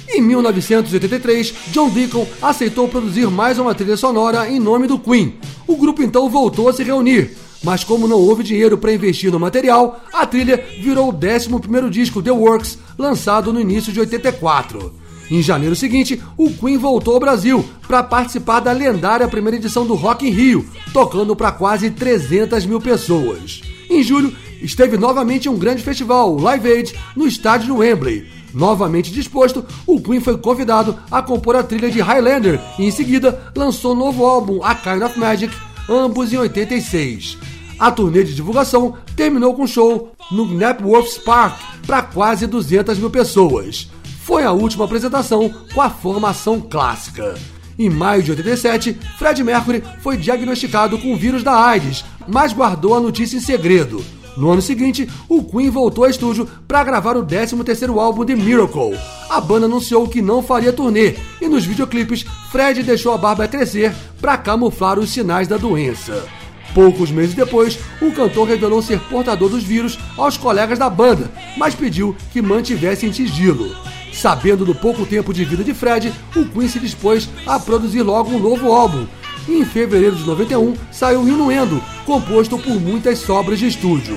Em 0.09 0.21
1983, 0.21 1.53
John 1.73 1.91
Deacon 1.91 2.25
aceitou 2.41 2.87
produzir 2.87 3.29
mais 3.29 3.59
uma 3.59 3.75
trilha 3.75 3.97
sonora 3.97 4.49
em 4.49 4.61
nome 4.61 4.87
do 4.87 5.01
Queen. 5.01 5.35
O 5.67 5.77
grupo 5.77 6.01
então 6.01 6.31
voltou 6.31 6.69
a 6.69 6.73
se 6.73 6.85
reunir, 6.85 7.37
mas 7.65 7.83
como 7.83 8.07
não 8.07 8.19
houve 8.19 8.45
dinheiro 8.45 8.79
para 8.79 8.93
investir 8.93 9.33
no 9.33 9.41
material, 9.41 10.01
a 10.13 10.25
trilha 10.25 10.65
virou 10.81 11.09
o 11.09 11.13
11º 11.13 11.91
disco 11.91 12.23
The 12.23 12.31
Works, 12.31 12.79
lançado 12.97 13.53
no 13.53 13.61
início 13.61 13.93
de 13.93 13.99
84. 13.99 14.95
Em 15.29 15.43
janeiro 15.43 15.75
seguinte, 15.75 16.23
o 16.37 16.53
Queen 16.53 16.79
voltou 16.79 17.15
ao 17.15 17.21
Brasil 17.21 17.65
para 17.89 18.01
participar 18.01 18.61
da 18.61 18.71
lendária 18.71 19.27
primeira 19.27 19.57
edição 19.57 19.85
do 19.85 19.95
Rock 19.95 20.25
in 20.25 20.31
Rio, 20.31 20.65
tocando 20.93 21.35
para 21.35 21.51
quase 21.51 21.91
300 21.91 22.65
mil 22.65 22.81
pessoas. 22.81 23.61
Em 23.91 24.03
julho, 24.03 24.33
esteve 24.65 24.97
novamente 24.97 25.47
em 25.47 25.51
um 25.51 25.59
grande 25.59 25.83
festival, 25.83 26.37
Live 26.37 26.69
Aid, 26.69 26.95
no 27.15 27.27
estádio 27.27 27.67
de 27.67 27.73
Wembley. 27.73 28.27
Novamente 28.53 29.11
disposto, 29.11 29.65
o 29.87 30.01
Queen 30.01 30.21
foi 30.21 30.39
convidado 30.39 30.97
a 31.11 31.21
compor 31.21 31.57
a 31.57 31.63
trilha 31.63 31.91
de 31.91 32.01
Highlander 32.01 32.61
e, 32.79 32.87
em 32.87 32.91
seguida, 32.91 33.53
lançou 33.55 33.93
um 33.93 33.99
novo 33.99 34.25
álbum, 34.25 34.63
A 34.63 34.75
Kind 34.75 35.03
of 35.03 35.19
Magic, 35.19 35.55
ambos 35.89 36.33
em 36.33 36.39
86. 36.39 37.37
A 37.79 37.91
turnê 37.91 38.23
de 38.23 38.35
divulgação 38.35 38.97
terminou 39.17 39.55
com 39.55 39.65
um 39.65 39.67
show 39.67 40.13
no 40.31 40.47
Knapworth 40.47 41.23
Park 41.25 41.61
para 41.87 42.03
quase 42.03 42.47
200 42.47 42.99
mil 42.99 43.11
pessoas. 43.11 43.91
Foi 44.23 44.45
a 44.45 44.53
última 44.53 44.85
apresentação 44.85 45.53
com 45.75 45.81
a 45.81 45.91
formação 45.91 46.61
clássica. 46.61 47.35
Em 47.77 47.91
maio 47.91 48.23
de 48.23 48.31
87, 48.31 48.97
Fred 49.19 49.43
Mercury 49.43 49.83
foi 50.01 50.17
diagnosticado 50.17 50.97
com 50.99 51.13
o 51.13 51.17
vírus 51.17 51.43
da 51.43 51.53
AIDS, 51.53 52.05
mas 52.27 52.53
guardou 52.53 52.95
a 52.95 53.01
notícia 53.01 53.37
em 53.37 53.41
segredo. 53.41 54.03
No 54.37 54.51
ano 54.51 54.63
seguinte, 54.63 55.09
o 55.29 55.45
Queen 55.45 55.71
voltou 55.71 56.05
ao 56.05 56.11
estúdio 56.11 56.49
para 56.67 56.83
gravar 56.83 57.17
o 57.17 57.25
13º 57.25 57.99
álbum 58.01 58.25
The 58.25 58.35
Miracle. 58.35 58.99
A 59.31 59.41
banda 59.41 59.67
anunciou 59.67 60.09
que 60.09 60.21
não 60.21 60.43
faria 60.43 60.73
turnê 60.73 61.15
e 61.41 61.49
nos 61.49 61.65
videoclipes 61.65 62.25
Fred 62.51 62.83
deixou 62.83 63.13
a 63.13 63.19
barba 63.19 63.47
crescer 63.47 63.95
para 64.21 64.37
camuflar 64.37 64.99
os 64.99 65.11
sinais 65.11 65.47
da 65.47 65.57
doença. 65.57 66.27
Poucos 66.75 67.11
meses 67.11 67.35
depois, 67.35 67.79
o 68.03 68.11
cantor 68.11 68.49
revelou 68.49 68.83
ser 68.83 68.99
portador 69.09 69.49
dos 69.49 69.63
vírus 69.63 69.97
aos 70.19 70.37
colegas 70.37 70.79
da 70.79 70.91
banda, 70.91 71.31
mas 71.57 71.75
pediu 71.75 72.17
que 72.33 72.43
mantivessem 72.43 73.13
sigilo. 73.13 73.71
Sabendo 74.15 74.65
do 74.65 74.75
pouco 74.75 75.05
tempo 75.05 75.35
de 75.35 75.45
vida 75.45 75.65
de 75.65 75.75
Fred, 75.75 76.13
o 76.37 76.45
Queen 76.47 76.69
se 76.69 76.79
dispôs 76.79 77.29
a 77.45 77.59
produzir 77.59 78.03
logo 78.03 78.31
um 78.31 78.39
novo 78.39 78.73
álbum. 78.73 79.07
E 79.49 79.59
em 79.59 79.65
fevereiro 79.65 80.17
de 80.17 80.25
91 80.25 80.75
saiu 80.91 81.29
Inuendo, 81.29 81.83
composto 82.07 82.57
por 82.57 82.81
muitas 82.81 83.19
sobras 83.19 83.59
de 83.59 83.67
estúdio. 83.67 84.17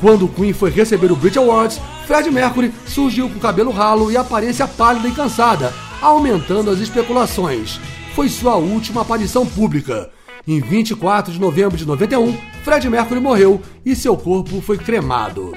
Quando 0.00 0.24
o 0.24 0.28
Queen 0.28 0.52
foi 0.52 0.70
receber 0.70 1.12
o 1.12 1.16
Brit 1.16 1.38
Awards, 1.38 1.80
Fred 2.06 2.30
Mercury 2.30 2.72
surgiu 2.86 3.28
com 3.28 3.38
cabelo 3.38 3.70
ralo 3.70 4.10
e 4.10 4.16
aparência 4.16 4.66
pálida 4.66 5.08
e 5.08 5.12
cansada, 5.12 5.72
aumentando 6.00 6.70
as 6.70 6.78
especulações. 6.78 7.78
Foi 8.14 8.28
sua 8.28 8.56
última 8.56 9.02
aparição 9.02 9.46
pública. 9.46 10.10
Em 10.48 10.60
24 10.60 11.32
de 11.32 11.40
novembro 11.40 11.76
de 11.76 11.86
91, 11.86 12.36
Fred 12.64 12.88
Mercury 12.88 13.20
morreu 13.20 13.60
e 13.84 13.94
seu 13.94 14.16
corpo 14.16 14.60
foi 14.60 14.78
cremado. 14.78 15.52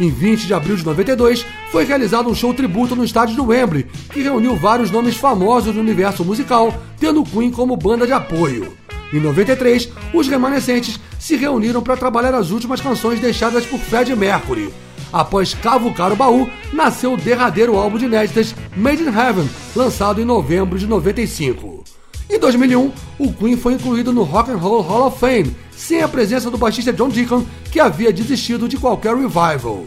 Em 0.00 0.10
20 0.10 0.46
de 0.46 0.54
abril 0.54 0.76
de 0.76 0.84
92, 0.84 1.44
foi 1.70 1.84
realizado 1.84 2.28
um 2.28 2.34
show 2.34 2.52
tributo 2.54 2.96
no 2.96 3.04
estádio 3.04 3.36
do 3.36 3.46
Wembley, 3.46 3.86
que 4.12 4.22
reuniu 4.22 4.56
vários 4.56 4.90
nomes 4.90 5.16
famosos 5.16 5.74
do 5.74 5.80
universo 5.80 6.24
musical, 6.24 6.74
tendo 6.98 7.24
Queen 7.24 7.50
como 7.50 7.76
banda 7.76 8.06
de 8.06 8.12
apoio. 8.12 8.72
Em 9.12 9.20
93, 9.20 9.90
os 10.14 10.26
remanescentes 10.26 10.98
se 11.18 11.36
reuniram 11.36 11.82
para 11.82 11.96
trabalhar 11.96 12.34
as 12.34 12.50
últimas 12.50 12.80
canções 12.80 13.20
deixadas 13.20 13.66
por 13.66 13.78
Fred 13.78 14.16
Mercury. 14.16 14.72
Após 15.12 15.52
cavucar 15.52 16.10
o 16.10 16.16
baú, 16.16 16.48
nasceu 16.72 17.12
o 17.12 17.16
derradeiro 17.18 17.76
álbum 17.76 17.98
de 17.98 18.06
inéditas 18.06 18.54
Made 18.74 19.02
in 19.02 19.08
Heaven, 19.08 19.48
lançado 19.76 20.22
em 20.22 20.24
novembro 20.24 20.78
de 20.78 20.86
95. 20.86 21.84
Em 22.30 22.38
2001, 22.38 22.90
o 23.18 23.32
Queen 23.34 23.58
foi 23.58 23.74
incluído 23.74 24.10
no 24.10 24.22
Rock 24.22 24.50
and 24.50 24.56
Roll 24.56 24.80
Hall 24.80 25.08
of 25.08 25.18
Fame, 25.18 25.54
sem 25.86 26.00
a 26.00 26.08
presença 26.08 26.50
do 26.50 26.56
baixista 26.56 26.92
John 26.92 27.08
Deacon, 27.08 27.44
que 27.70 27.80
havia 27.80 28.12
desistido 28.12 28.68
de 28.68 28.76
qualquer 28.76 29.16
revival. 29.16 29.82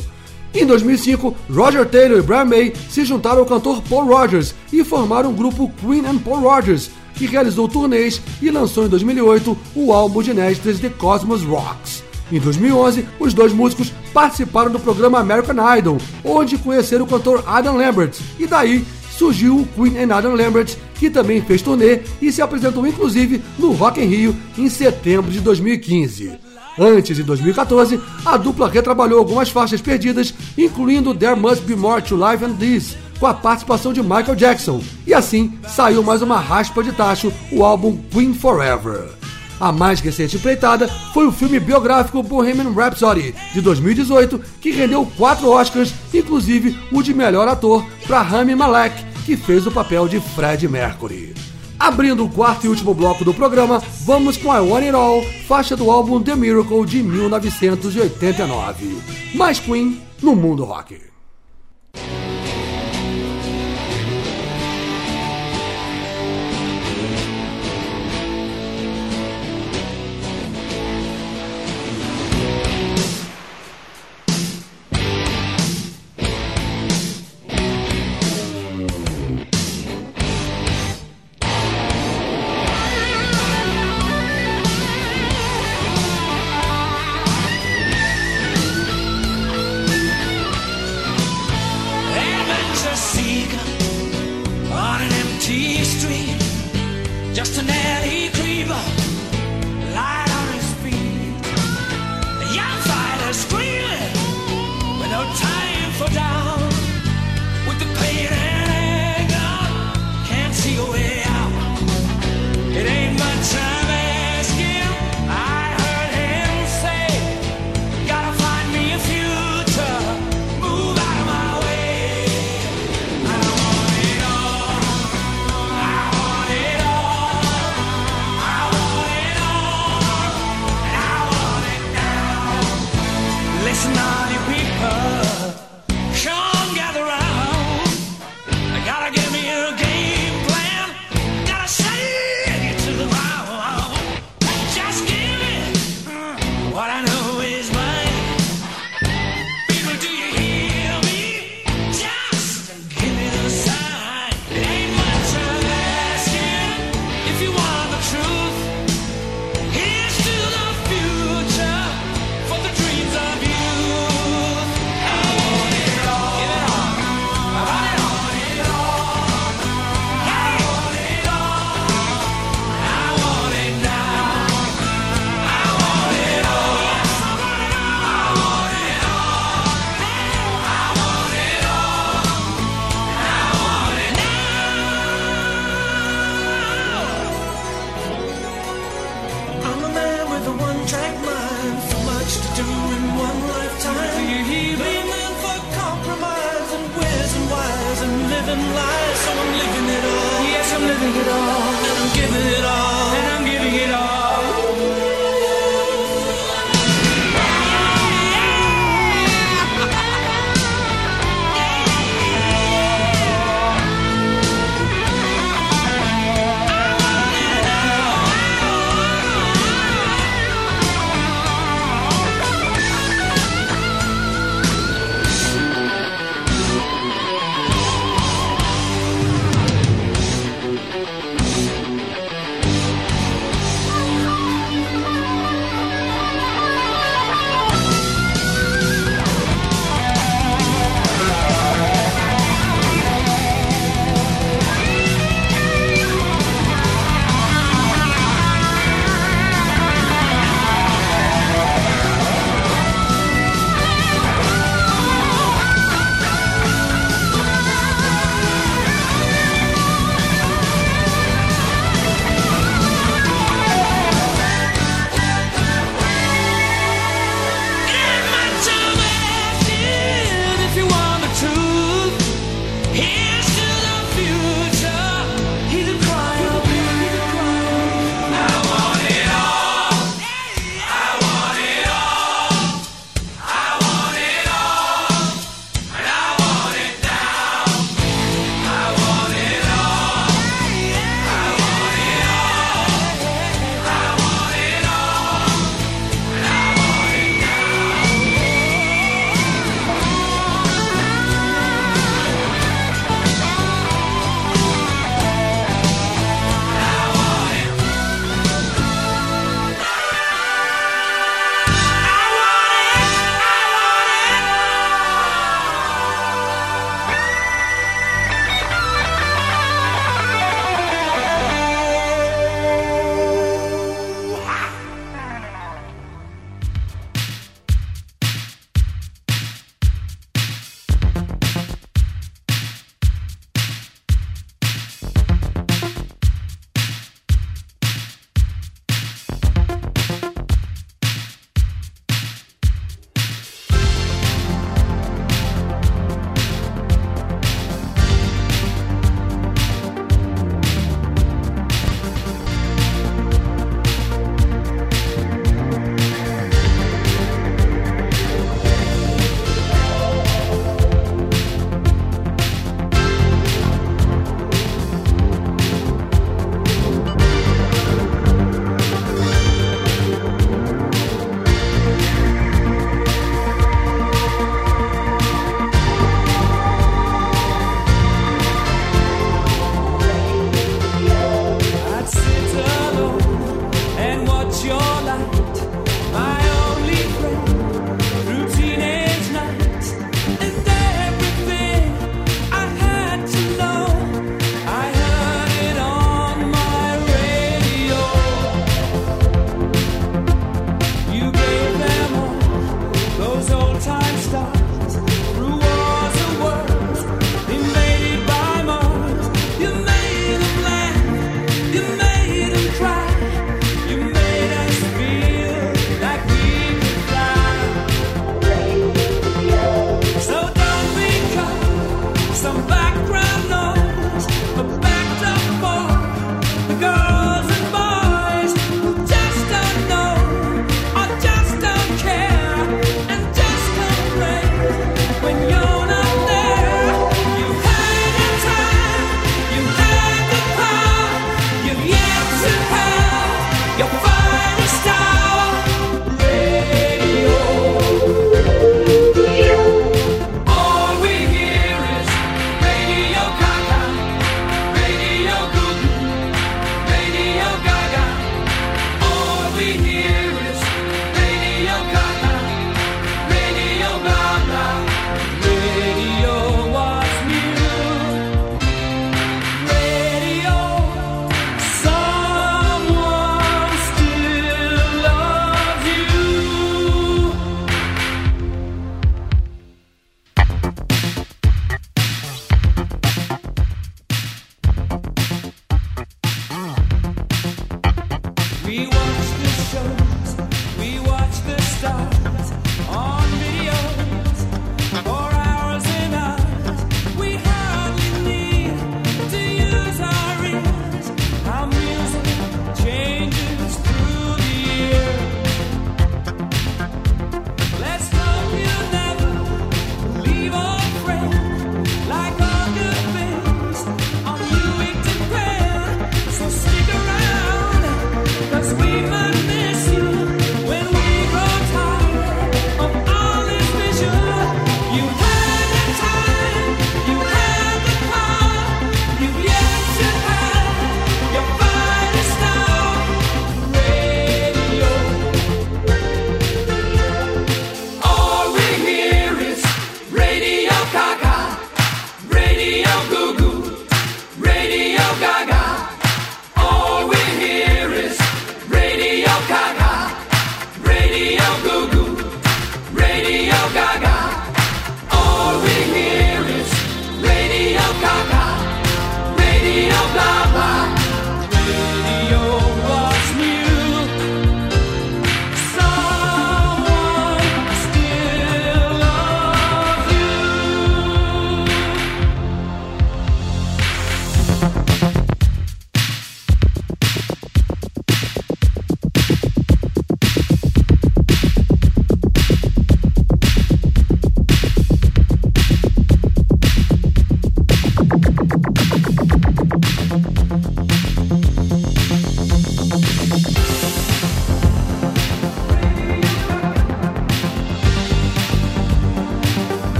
Em 0.54 0.66
2005, 0.66 1.36
Roger 1.50 1.86
Taylor 1.86 2.20
e 2.20 2.22
Brian 2.22 2.46
May 2.46 2.74
se 2.90 3.06
juntaram 3.06 3.40
ao 3.40 3.46
cantor 3.46 3.82
Paul 3.90 4.06
Rogers 4.06 4.54
e 4.72 4.84
formaram 4.84 5.32
o 5.32 5.34
grupo 5.34 5.72
Queen 5.82 6.06
and 6.06 6.18
Paul 6.20 6.42
Rogers, 6.42 6.90
que 7.14 7.26
realizou 7.26 7.68
turnês 7.68 8.22
e 8.42 8.52
lançou 8.52 8.86
em 8.86 8.90
2008 8.90 9.58
o 9.76 9.94
álbum 9.94 10.22
de 10.22 10.32
inéditas 10.32 10.80
The 10.80 10.90
Cosmos 10.90 11.44
Rocks. 11.44 12.04
Em 12.32 12.40
2011, 12.40 13.08
os 13.20 13.34
dois 13.34 13.54
músicos 13.54 13.92
participaram 14.14 14.72
do 14.72 14.80
programa 14.80 15.20
American 15.20 15.78
Idol, 15.78 15.98
onde 16.24 16.58
conheceram 16.58 17.06
o 17.06 17.08
cantor 17.08 17.44
Adam 17.46 17.78
Lambert, 17.78 18.18
e 18.40 18.48
daí 18.48 18.86
surgiu 19.18 19.60
o 19.60 19.66
Queen 19.66 19.98
and 19.98 20.16
Adam 20.16 20.36
Lambert, 20.36 20.76
que 20.96 21.10
também 21.10 21.42
fez 21.42 21.62
turnê 21.62 22.02
e 22.22 22.32
se 22.32 22.42
apresentou 22.42 22.86
inclusive 22.86 23.42
no 23.58 23.72
Rock 23.72 24.02
in 24.02 24.06
Rio 24.06 24.36
em 24.58 24.70
setembro 24.70 25.32
de 25.32 25.40
2015. 25.40 26.34
Antes, 26.78 27.18
em 27.18 27.24
2014, 27.24 28.00
a 28.26 28.36
dupla 28.36 28.70
retrabalhou 28.70 29.20
algumas 29.20 29.50
faixas 29.50 29.82
perdidas, 29.82 30.34
incluindo 30.58 31.16
There 31.16 31.40
Must 31.40 31.64
Be 31.64 31.76
More 31.76 32.02
to 32.02 32.16
Life 32.16 32.44
Than 32.44 32.56
This, 32.56 32.98
com 33.18 33.28
a 33.28 33.34
participação 33.34 33.94
de 33.94 34.02
Michael 34.02 34.36
Jackson, 34.36 34.84
e 35.08 35.14
assim 35.14 35.54
saiu 35.68 36.04
mais 36.04 36.22
uma 36.22 36.40
raspa 36.40 36.84
de 36.84 36.92
tacho, 36.92 37.32
o 37.50 37.64
álbum 37.64 37.98
Queen 38.12 38.34
Forever. 38.34 39.10
A 39.58 39.72
mais 39.72 40.02
recente 40.02 40.36
empreitada 40.36 40.90
foi 41.14 41.26
o 41.26 41.32
filme 41.32 41.62
biográfico 41.62 42.22
Bohemian 42.22 42.74
Rhapsody, 42.74 43.34
de 43.54 43.62
2018, 43.62 44.42
que 44.60 44.72
rendeu 44.72 45.10
quatro 45.18 45.50
Oscars, 45.50 45.94
inclusive 46.14 46.78
o 46.92 47.02
de 47.02 47.14
melhor 47.14 47.48
ator 47.48 47.86
para 48.08 48.22
Rami 48.22 48.56
Malek, 48.56 49.04
que 49.26 49.36
fez 49.36 49.66
o 49.66 49.72
papel 49.72 50.08
de 50.08 50.20
Fred 50.20 50.68
Mercury. 50.68 51.34
Abrindo 51.78 52.24
o 52.26 52.30
quarto 52.30 52.66
e 52.66 52.70
último 52.70 52.94
bloco 52.94 53.26
do 53.26 53.34
programa, 53.34 53.82
vamos 54.06 54.38
com 54.38 54.56
I 54.56 54.60
Want 54.60 54.86
It 54.86 54.96
All, 54.96 55.24
faixa 55.48 55.76
do 55.76 55.92
álbum 55.92 56.22
The 56.22 56.36
Miracle 56.36 56.86
de 56.86 57.04
1989. 57.04 58.98
Mais 59.34 59.60
Queen 59.60 60.02
no 60.22 60.36
mundo 60.36 60.64
rock. 60.64 61.15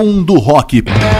Mundo 0.00 0.40
Rock. 0.40 1.19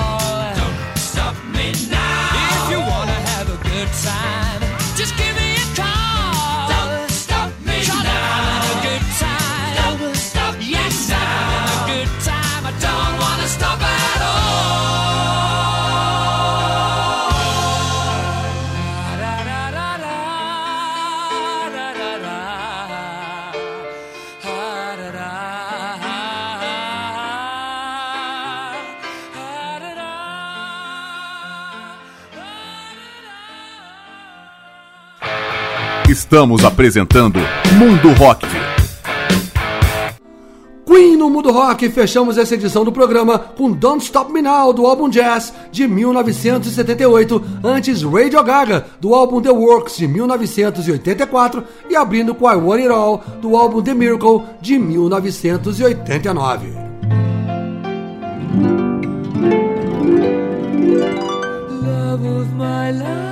Estamos 36.31 36.63
apresentando 36.63 37.39
Mundo 37.77 38.13
Rock. 38.13 38.47
Queen 40.85 41.17
no 41.17 41.29
Mundo 41.29 41.51
Rock, 41.51 41.89
fechamos 41.89 42.37
essa 42.37 42.55
edição 42.55 42.85
do 42.85 42.91
programa 42.93 43.37
com 43.37 43.69
Don't 43.69 44.01
Stop 44.01 44.31
Me 44.31 44.41
Now, 44.41 44.71
do 44.71 44.85
álbum 44.85 45.09
Jazz, 45.09 45.53
de 45.73 45.85
1978, 45.89 47.43
antes 47.61 48.01
Radio 48.01 48.41
Gaga, 48.45 48.85
do 49.01 49.13
álbum 49.13 49.41
The 49.41 49.51
Works, 49.51 49.97
de 49.97 50.07
1984, 50.07 51.65
e 51.89 51.97
abrindo 51.97 52.33
com 52.33 52.49
I 52.49 52.55
Want 52.55 52.79
It 52.79 52.89
All, 52.89 53.21
do 53.41 53.57
álbum 53.57 53.81
The 53.81 53.93
Miracle, 53.93 54.43
de 54.61 54.79
1989. 54.79 56.69
Love 61.83 63.30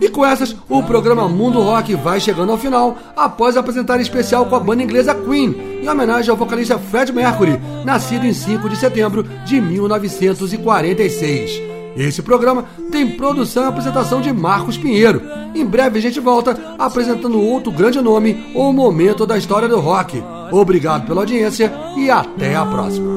E 0.00 0.08
com 0.08 0.24
essas, 0.24 0.56
o 0.68 0.82
programa 0.82 1.28
Mundo 1.28 1.60
Rock 1.60 1.94
vai 1.94 2.20
chegando 2.20 2.52
ao 2.52 2.58
final, 2.58 2.96
após 3.16 3.56
apresentar 3.56 4.00
especial 4.00 4.46
com 4.46 4.56
a 4.56 4.60
banda 4.60 4.82
inglesa 4.82 5.14
Queen, 5.14 5.80
em 5.82 5.88
homenagem 5.88 6.30
ao 6.30 6.36
vocalista 6.36 6.78
Fred 6.78 7.12
Mercury, 7.12 7.60
nascido 7.84 8.26
em 8.26 8.32
5 8.32 8.68
de 8.68 8.76
setembro 8.76 9.24
de 9.44 9.60
1946. 9.60 11.76
Esse 11.96 12.22
programa 12.22 12.66
tem 12.90 13.12
produção 13.12 13.64
e 13.64 13.68
apresentação 13.68 14.20
de 14.20 14.30
Marcos 14.30 14.76
Pinheiro. 14.76 15.22
Em 15.54 15.64
breve 15.64 15.98
a 15.98 16.02
gente 16.02 16.20
volta 16.20 16.76
apresentando 16.78 17.40
outro 17.40 17.72
grande 17.72 18.02
nome 18.02 18.52
ou 18.54 18.70
momento 18.70 19.26
da 19.26 19.38
história 19.38 19.66
do 19.66 19.80
rock. 19.80 20.22
Obrigado 20.52 21.06
pela 21.06 21.22
audiência 21.22 21.72
e 21.96 22.10
até 22.10 22.54
a 22.54 22.66
próxima. 22.66 23.16